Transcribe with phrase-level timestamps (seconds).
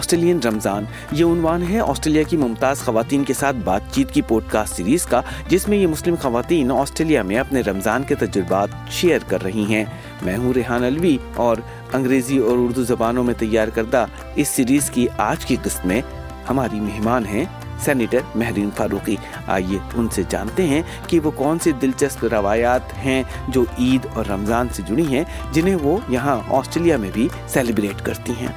[0.00, 4.42] Australian رمضان، یہ عنوان ہے آسٹریلیا کی ممتاز خواتین کے ساتھ بات چیت کی پوڈ
[4.48, 9.18] کاسٹ سیریز کا، جس میں یہ مسلم خواتین آسٹریلیا میں اپنے رمضان کے تجربات شیئر
[9.26, 9.84] کر رہی ہیں۔
[10.22, 11.56] میں ہوں ریحان الوی اور
[11.92, 14.04] انگریزی اور اردو زبانوں میں تیار کردہ
[14.34, 16.00] اس سیریز کی آج کی قسط میں
[16.48, 17.44] ہماری مہمان ہیں
[17.84, 23.22] سینیٹر مہرین فاروقی۔ آئیے ان سے جانتے ہیں کہ وہ کون سی دلچسپ روایات ہیں
[23.48, 28.32] جو عید اور رمضان سے جڑی ہیں، جنہیں وہ یہاں آسٹریلیا میں بھی سیلیبریٹ کرتی
[28.40, 28.52] ہیں۔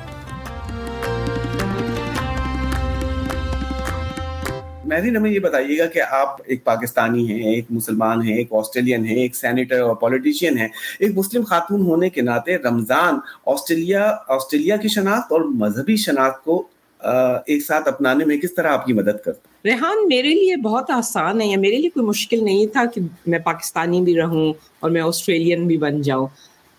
[4.94, 9.06] مہرین ہمیں یہ بتائیے گا کہ آپ ایک پاکستانی ہیں، ایک مسلمان ہیں، ایک آسٹریلین
[9.06, 10.68] ہیں، ایک سینیٹر اور پولیٹیشین ہیں۔
[11.00, 16.62] ایک مسلم خاتون ہونے کے ناطے رمضان آسٹریلیا آسٹریلیا کی شناخت اور مذہبی شناخت کو
[17.02, 21.42] ایک ساتھ اپنانے میں کس طرح آپ کی مدد کرتا ریحان، میرے لیے بہت آسان
[21.42, 25.02] ہے یا میرے لیے کوئی مشکل نہیں تھا کہ میں پاکستانی بھی رہوں اور میں
[25.02, 26.28] آسٹریلین بھی بن جاؤں۔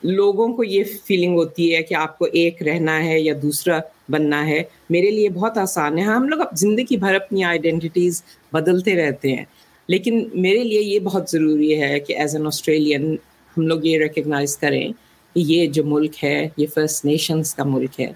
[0.03, 4.47] لوگوں کو یہ فیلنگ ہوتی ہے کہ آپ کو ایک رہنا ہے یا دوسرا بننا
[4.47, 9.37] ہے۔ میرے لیے بہت آسان ہے۔ ہاں، ہم لوگ زندگی بھر اپنی آئیڈینٹیز بدلتے رہتے
[9.37, 9.45] ہیں۔
[9.89, 13.17] لیکن میرے لیے یہ بہت ضروری ہے کہ ایز این آسٹریلین
[13.59, 14.89] ہم لوگ یہ ریکگنائز کریں
[15.35, 18.13] کہ یہ جو ملک ہے، یہ فرسٹ نیشنز کا ملک ہے۔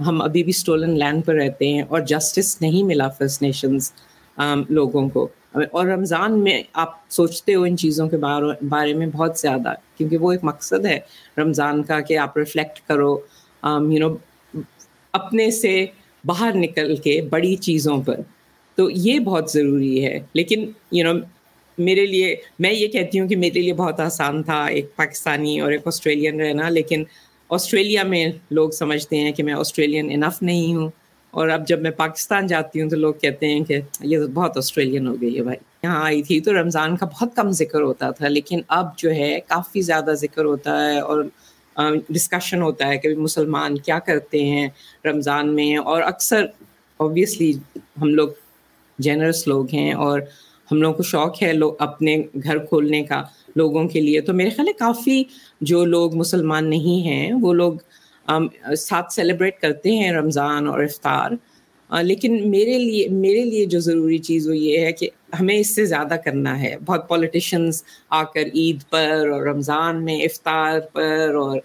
[0.00, 3.92] ہم ابھی بھی اسٹولن لینڈ پر رہتے ہیں اور جسٹس نہیں ملا فرسٹ نیشنز
[4.68, 8.16] لوگوں کو۔ اور رمضان میں آپ سوچتے ہو ان چیزوں کے
[8.68, 11.00] بارے میں بہت زیادہ۔ کیونکہ وہ ایک مقصد ہے
[11.38, 13.18] رمضان کا کہ آپ ریفلیکٹ کرو۔
[13.64, 14.14] یو نو
[15.12, 15.86] اپنے سے
[16.24, 18.20] باہر نکل کے بڑی چیزوں پر۔
[18.74, 21.20] تو یہ بہت ضروری ہے۔ لیکن یو نو
[21.78, 25.72] میرے لیے، میں یہ کہتی ہوں کہ میرے لیے بہت آسان تھا۔ ایک پاکستانی اور
[25.72, 27.04] ایک آسٹریلین رہنا، لیکن
[27.48, 30.90] آسٹریلیا میں لوگ سمجھتے ہیں کہ میں آسٹریلین انف نہیں ہوں۔
[31.30, 34.56] اور اب جب میں پاکستان جاتی ہوں تو لوگ کہتے ہیں کہ یہ تو بہت
[34.56, 38.10] آسٹریلین ہو گئی ہے بھائی۔ یہاں آئی تھی تو رمضان کا بہت کم ذکر ہوتا
[38.10, 41.24] تھا، لیکن اب جو ہے، کافی زیادہ ذکر ہوتا ہے اور
[42.08, 44.68] ڈسکشن ہوتا ہے کہ مسلمان کیا کرتے ہیں
[45.04, 46.46] رمضان میں اور اکثر
[47.00, 47.52] اوبیسلی
[48.02, 48.28] ہم لوگ
[48.98, 50.20] جنرس لوگ ہیں اور
[50.72, 53.22] ہم لوگوں کو شوق ہے لوگ اپنے گھر کھولنے کا
[53.56, 55.24] لوگوں کے لیے تو میرے خیال ہے کافی
[55.60, 57.72] جو لوگ مسلمان نہیں ہیں وہ لوگ
[58.78, 61.30] ساتھ سیلیبریٹ کرتے ہیں رمضان اور افطار
[62.02, 65.08] لیکن میرے لیے میرے لیے جو ضروری چیز وہ یہ ہے کہ
[65.40, 70.22] ہمیں اس سے زیادہ کرنا ہے۔ بہت پولیٹیشنس آ کر عید پر اور رمضان میں
[70.22, 71.58] افطار پر اور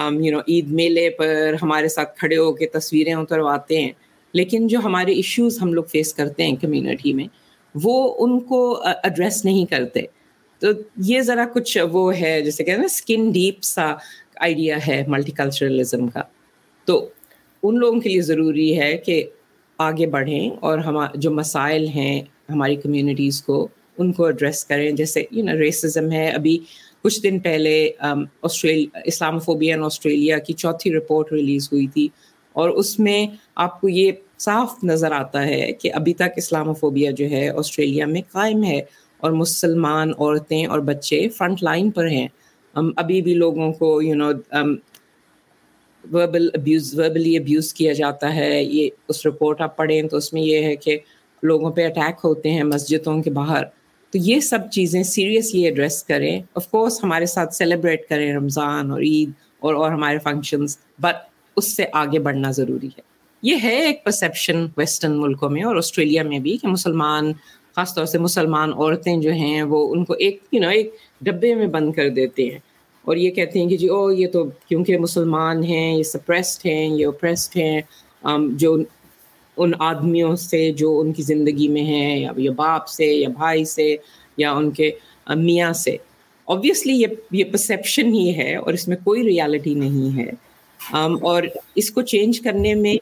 [0.00, 3.90] um, یو نو عید میلے پر ہمارے ساتھ کھڑے ہو کے تصویریں اترواتے ہیں۔
[4.32, 7.24] لیکن جو ہمارے ایشوز ہم لوگ فیس کرتے ہیں کمیونٹی میں،
[7.74, 10.00] وہ ان کو ایڈریس نہیں کرتے۔
[10.58, 10.66] تو
[10.96, 13.94] یہ ذرا کچھ وہ ہے، جیسے کہ نا اسکن ڈیپ سا
[14.40, 16.22] آئیڈیا ہے ملٹی کلچرلزم کا۔
[16.84, 17.08] تو
[17.62, 19.24] ان لوگوں کے لیے ضروری ہے کہ
[19.78, 23.68] آگے بڑھیں اور ہم جو مسائل ہیں ہماری کمیونٹیز کو
[23.98, 26.58] ان کو ایڈریس کریں۔ جیسے یو نا ریسزم ہے۔ ابھی
[27.02, 27.90] کچھ دن پہلے
[28.42, 32.08] آسٹریل اسلام فوبیا ان آسٹریلیا کی چوتھی رپورٹ ریلیز ہوئی تھی۔
[32.52, 37.10] اور اس میں آپ کو یہ صاف نظر آتا ہے کہ ابھی تک اسلام فوبیا
[37.10, 38.80] جو ہے آسٹریلیا میں قائم ہے۔
[39.18, 42.28] اور مسلمان عورتیں اور بچے فرنٹ لائن پر ہیں۔
[42.96, 44.30] ابھی بھی لوگوں کو you know
[46.12, 50.42] verbal abuse verbally abuse کیا جاتا ہے۔ یہ اس رپورٹ آپ پڑھیں تو اس میں
[50.42, 50.98] یہ ہے کہ
[51.42, 53.64] لوگوں پہ اٹیک ہوتے ہیں، مسجدوں کے باہر۔
[54.10, 59.00] تو یہ سب چیزیں سیریسلی ایڈریس کریں۔ آف کورس ہمارے ساتھ سیلیبریٹ کریں رمضان اور
[59.00, 59.30] عید
[59.60, 61.14] اور اور ہمارے فنکشنز بٹ
[61.56, 63.00] اس سے آگے بڑھنا ضروری ہے۔
[63.42, 67.32] یہ ہے ایک پرسیپشن ویسٹرن ملکوں میں اور آسٹریلیا میں بھی کہ مسلمان،
[67.76, 71.54] خاص طور سے مسلمان عورتیں جو ہیں، وہ ان کو ایک یو نو ایک ڈبے
[71.54, 72.58] میں بند کر دیتے ہیں۔
[73.02, 76.88] اور یہ کہتے ہیں کہ جی او یہ تو کیونکہ مسلمان ہیں، یہ سپریسڈ ہیں،
[76.88, 77.80] یہ اوپریسڈ ہیں۔
[78.50, 78.78] جو
[79.56, 83.64] ان آدمیوں سے جو ان کی زندگی میں ہیں، یا یا باپ سے، یا بھائی
[83.64, 83.96] سے،
[84.36, 84.90] یا ان کے
[85.36, 85.96] میاں سے۔
[86.44, 90.46] اوبیسلی یہ یہ پرسیپشن ہی ہے اور اس میں کوئی ریالٹی نہیں ہے۔
[90.98, 91.42] um, اور
[91.74, 92.94] اس کو چینج کرنے میں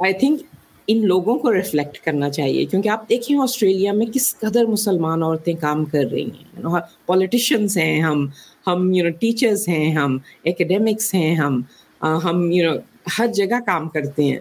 [0.00, 0.42] آئی تھنک
[0.86, 5.54] ان لوگوں کو ریفلیکٹ کرنا چاہیے۔ کیونکہ آپ دیکھیں آسٹریلیا میں کس قدر مسلمان عورتیں
[5.60, 6.66] کام کر رہی ہیں۔
[7.06, 8.28] پولیٹیشینس ہیں ہم
[8.66, 11.60] ہم یو نو ٹیچرس ہیں ہم اکیڈیمکس ہیں ہم
[12.00, 12.78] ہم یو نو
[13.18, 14.38] ہر جگہ کام کرتے ہیں۔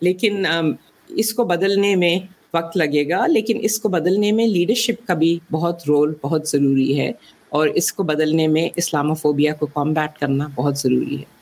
[0.00, 0.72] لیکن um,
[1.16, 2.18] اس کو بدلنے میں
[2.54, 7.00] وقت لگے گا لیکن اس کو بدلنے میں لیڈرشپ کا بھی بہت رول بہت ضروری
[7.00, 7.12] ہے
[7.48, 11.32] اور اس کو بدلنے میں اسلام فوبیا کو کمبیٹ کرنا بہت ضروری ہے۔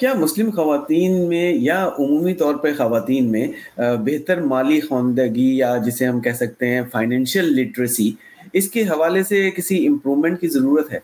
[0.00, 6.06] کیا مسلم خواتین میں یا عمومی طور پہ خواتین میں بہتر مالی خواندگی یا جسے
[6.06, 8.12] ہم کہہ سکتے ہیں فائنینشیل لٹریسی
[8.52, 10.98] اس کے حوالے سے کسی امپرومنٹ کی ضرورت ہے؟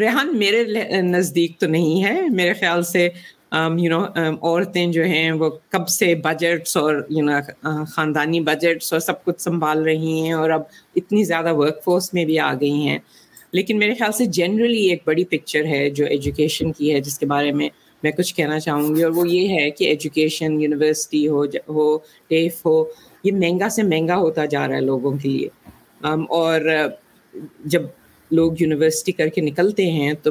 [0.00, 0.64] ریحان میرے
[1.02, 3.08] نزدیک تو نہیں ہے۔ میرے خیال سے
[3.78, 4.00] یو نو
[4.42, 7.32] عورتیں جو ہیں وہ کب سے بجٹس اور یو نو
[7.84, 10.62] خاندانی بجٹس اور سب کچھ سنبھال رہی ہیں اور اب
[10.96, 12.98] اتنی زیادہ ورک فورس میں بھی آ گئی ہیں۔
[13.52, 17.26] لیکن میرے خیال سے جنرلی ایک بڑی پکچر ہے جو ایجوکیشن کی ہے، جس کے
[17.26, 17.68] بارے میں
[18.02, 21.96] میں کچھ کہنا چاہوں گی۔ اور وہ یہ ہے کہ ایجوکیشن یونیورسٹی ہو ہو
[22.28, 22.84] ٹیف ہو،
[23.24, 25.48] یہ مہنگا سے مہنگا ہوتا جا رہا ہے لوگوں کے لیے۔
[26.30, 26.60] اور
[27.64, 27.82] جب
[28.30, 30.30] لوگ یونیورسٹی کر کے نکلتے ہیں تو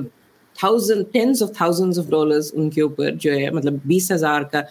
[0.59, 4.61] thousand tens of thousand of dollars ان کے اوپر جو ہے مطلب بیس ہزار کا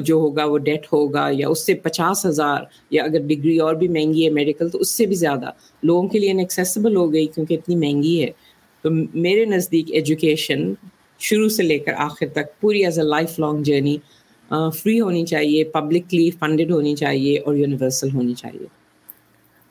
[0.00, 3.88] جو ہوگا، وہ ڈیٹ ہوگا یا اس سے پچاس ہزار یا اگر ڈگری اور بھی
[3.88, 5.50] مہنگی ہے میڈیکل تو اس سے بھی زیادہ
[5.82, 8.30] لوگوں کے لیے انیکسیسیبل ہو گئی کیونکہ اتنی مہنگی ہے۔
[8.84, 10.72] تو میرے نزدیک ایجوکیشن
[11.20, 13.04] شروع سے لے کر آخر تک پوری as a
[13.38, 13.96] lifelong journey
[14.74, 18.66] free ہونی چاہیے پبلکلی فنڈیڈ ہونی چاہیے اور یونیورسل ہونی چاہیے۔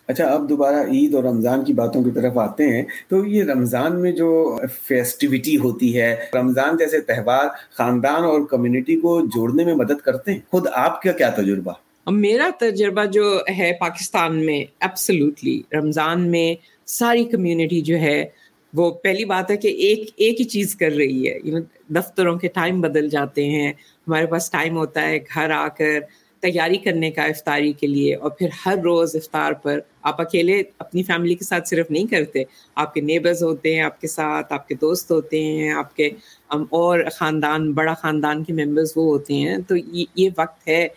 [0.07, 4.01] اچھا اب دوبارہ عید اور رمضان کی باتوں کی طرف آتے ہیں۔ تو یہ رمضان
[4.01, 10.01] میں جو فیسٹیوٹی ہوتی ہے، رمضان جیسے تہوار خاندان اور کمیونٹی کو جوڑنے میں مدد
[10.03, 11.73] کرتے ہیں؟ خود آپ کا کیا تجربہ؟
[12.11, 16.55] میرا تجربہ جو ہے پاکستان میں ایبسلوٹلی رمضان میں
[16.85, 18.25] ساری کمیونٹی جو ہے،
[18.73, 21.39] وہ پہلی بات ہے کہ ایک ایک ہی چیز کر رہی ہے۔
[21.87, 23.73] دفتروں کے ٹائم بدل جاتے ہیں،
[24.07, 25.99] ہمارے پاس ٹائم ہوتا ہے گھر آ کر
[26.41, 31.03] تیاری کرنے کا افطاری کے لیے اور پھر ہر روز افطار پر آپ اکیلے اپنی
[31.03, 32.43] فیملی کے ساتھ صرف نہیں کرتے۔
[32.75, 36.09] آپ کے نیبرز ہوتے ہیں آپ کے ساتھ، آپ کے دوست ہوتے ہیں، آپ کے
[36.49, 40.87] اور خاندان، بڑا خاندان کے ممبرز وہ ہوتے ہیں۔ تو یہ وقت ہے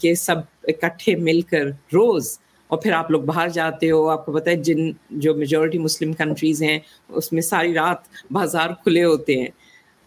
[0.00, 2.38] کہ سب اکٹھے مل کر روز،
[2.70, 6.12] اور پھر آپ لوگ باہر جاتے ہو۔ آپ کو پتہ ہے، جن جو میجورٹی مسلم
[6.12, 6.78] کنٹریز ہیں،
[7.08, 7.98] اس میں ساری رات
[8.30, 9.48] بازار کھلے ہوتے ہیں۔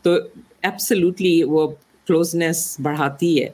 [0.02, 0.16] تو
[0.62, 1.68] ایبسلوٹلی وہ
[2.08, 3.50] کلوزنس بڑھاتی ہے۔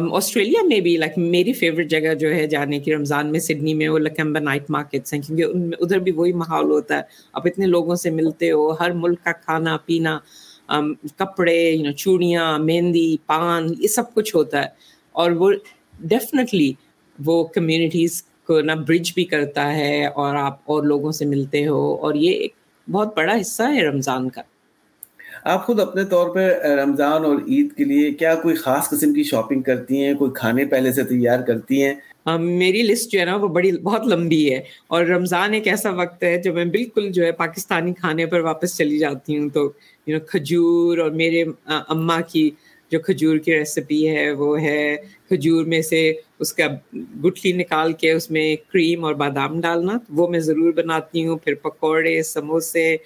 [0.00, 3.74] Um, آسٹریلیا میں بھی لائک میری فیوریٹ جگہ جو ہے جانے کی، رمضان میں سڈنی
[3.74, 7.02] میں وہ لکمبا نائٹ مارکیٹس ہیں، کیونکہ ان میں ادھر بھی وہی ماحول ہوتا ہے۔
[7.32, 10.18] آپ اتنے لوگوں سے ملتے ہو، ہر ملک کا کھانا پینا
[10.74, 14.68] um, کپڑے یو نو چوڑیاں، مہندی، پان، یہ سب کچھ ہوتا ہے۔
[15.12, 15.52] اور وہ
[16.00, 16.72] ڈیفینیٹلی
[17.24, 21.94] وہ کمیونٹیز کو نا برج بھی کرتا ہے اور آپ اور لوگوں سے ملتے ہو۔
[21.94, 22.52] اور یہ ایک
[22.90, 24.42] بہت بڑا حصہ ہے رمضان کا۔
[25.44, 29.22] آپ خود اپنے طور پہ رمضان اور عید کے لیے کیا کوئی خاص قسم کی
[29.22, 31.94] شاپنگ کرتی ہیں؟ کوئی کھانے پہلے سے تیار کرتی ہیں؟
[32.38, 36.22] میری لسٹ جو ہے نا، وہ بڑی، بہت لمبی ہے۔ اور رمضان ایک ایسا وقت
[36.22, 39.72] ہے جو میں بالکل جو ہے پاکستانی کھانے پر واپس چلی جاتی ہوں۔ تو
[40.06, 42.50] یو نو کھجور اور میرے اماں کی
[42.90, 44.96] جو کھجور کی ریسیپی ہے، وہ ہے
[45.28, 46.66] کھجور میں سے اس کا
[47.24, 51.54] گٹھلی نکال کے اس میں کریم اور بادام ڈالنا۔ وہ میں ضرور بناتی ہوں۔ پھر
[51.54, 52.96] پکوڑے، سموسے،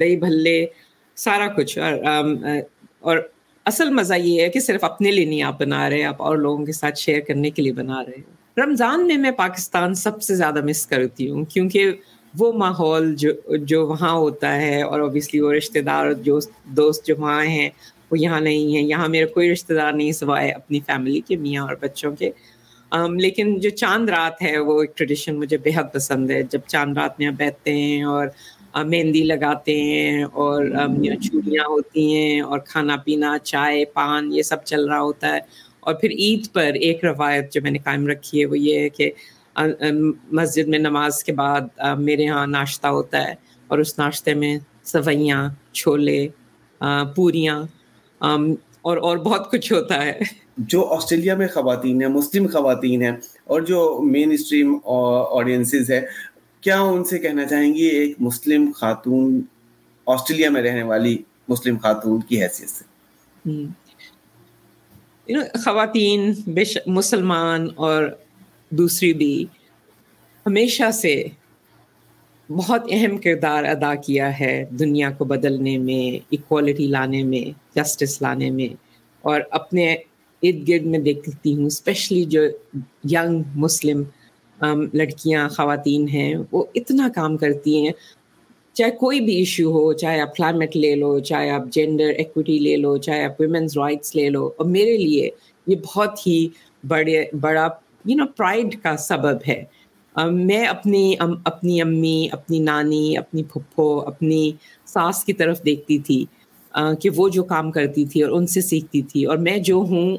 [0.00, 0.66] دہی بھلے
[1.18, 1.92] سارا کچھ۔ اور
[3.00, 3.18] اور
[3.64, 6.66] اصل مزہ یہ ہے کہ صرف اپنے لیے نہیں آپ بنا رہے، آپ اور لوگوں
[6.66, 10.34] کے ساتھ شیئر کرنے کے لیے بنا رہے ہیں۔ رمضان میں میں پاکستان سب سے
[10.34, 11.90] زیادہ مس کرتی ہوں، کیونکہ
[12.38, 16.38] وہ ماحول جو جو وہاں ہوتا ہے، اور اوبیسلی وہ رشتے دار جو
[16.76, 17.70] دوست جو وہاں ہیں،
[18.10, 21.62] وہ یہاں نہیں ہیں۔ یہاں میرا کوئی رشتے دار نہیں سوائے اپنی فیملی کے، میاں
[21.62, 22.30] اور بچوں کے۔
[23.18, 27.18] لیکن جو چاند رات ہے وہ ایک ٹریڈیشن مجھے بےحد پسند ہے۔ جب چاند رات
[27.20, 28.26] میں بیٹھتے ہیں اور
[28.74, 30.64] مہندی لگاتے ہیں اور
[31.22, 35.40] چوڑیاں ہوتی ہیں اور کھانا پینا، چائے، پان، یہ سب چل رہا ہوتا ہے۔
[35.80, 38.88] اور پھر عید پر ایک روایت جو میں نے قائم رکھی ہے، وہ یہ ہے
[38.88, 39.10] کہ
[40.32, 41.60] مسجد میں نماز کے بعد
[41.98, 43.34] میرے یہاں ناشتہ ہوتا ہے
[43.68, 46.28] اور اس ناشتے میں سوئیاں، چھولے
[47.16, 47.62] پوریاں
[48.20, 50.18] اور اور بہت کچھ ہوتا ہے۔
[50.58, 56.00] جو آسٹریلیا میں خواتین ہیں، مسلم خواتین ہیں اور جو مین اسٹریم آڈینسز ہے
[56.60, 59.42] کیا ان سے کہنا چاہیں گی ایک مسلم خاتون
[60.06, 62.84] آسٹریلیا میں رہنے والی مسلم خاتون کی حیثیت سے؟
[65.64, 66.32] خواتین
[66.86, 68.04] مسلمان اور
[68.70, 69.46] دوسری بھی
[70.46, 71.24] ہمیشہ سے
[72.48, 78.50] بہت اہم کردار ادا کیا ہے دنیا کو بدلنے میں اکوالٹی لانے میں جسٹس لانے
[78.50, 78.68] میں۔
[79.22, 79.92] اور اپنے
[80.42, 82.42] ارد گرد میں دیکھتی ہوں اسپیشلی جو
[83.10, 84.02] ینگ مسلم
[84.92, 87.92] لڑکیاں، خواتین ہیں، وہ اتنا کام کرتی ہیں۔
[88.72, 92.76] چاہے کوئی بھی ایشو ہو، چاہے آپ کلائمیٹ لے لو، چاہے آپ جینڈر ایکوٹی لے
[92.76, 95.30] لو، چاہے آپ ویمنس رائٹس لے لو۔ اور میرے لیے
[95.66, 96.48] یہ بہت ہی
[96.88, 97.68] بڑے، بڑا
[98.04, 99.64] یو نو پرائڈ کا سبب ہے۔
[100.30, 104.52] میں اپنی اپنی امی، اپنی نانی، اپنی پھپھو، اپنی
[104.86, 106.24] ساس کی طرف دیکھتی تھی
[107.00, 110.16] کہ وہ جو کام کرتی تھی اور ان سے سیکھتی تھی۔ اور میں جو ہوں،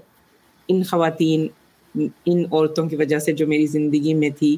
[0.67, 1.47] ان خواتین
[2.25, 4.57] ان عورتوں کی وجہ سے جو میری زندگی میں تھی،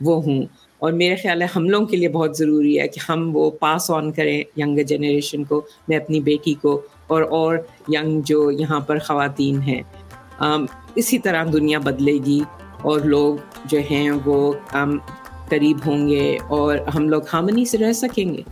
[0.00, 0.42] وہ ہوں۔
[0.78, 3.90] اور میرے خیال ہے ہم لوگوں کے لیے بہت ضروری ہے کہ ہم وہ پاس
[3.90, 7.58] آن کریں ینگ جنریشن کو، میں اپنی بیٹی کو اور اور
[7.94, 9.82] ینگ جو یہاں پر خواتین ہیں۔
[10.94, 12.40] اسی طرح دنیا بدلے گی
[12.82, 14.52] اور لوگ جو ہیں وہ
[15.48, 18.42] قریب ہوں گے اور ہم لوگ ہامنی سے رہ سکیں گے۔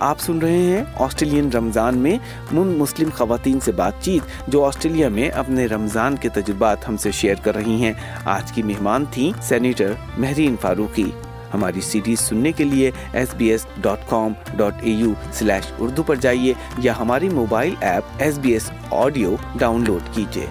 [0.00, 2.18] آپ سن رہے ہیں آسٹریلین رمضان میں
[2.52, 7.10] من مسلم خواتین سے بات چیت جو آسٹریلیا میں اپنے رمضان کے تجربات ہم سے
[7.10, 7.92] شیئر کر رہی ہیں۔
[8.24, 11.10] آج کی مہمان تھیں سینیٹر مہرین فاروقی۔
[11.54, 16.02] ہماری سیریز سننے کے لیے S B S dot com dot A U slash Urdu
[16.02, 19.36] پر جائیے یا ہماری mobile app S B S audio
[19.86, 20.46] download کیجیے۔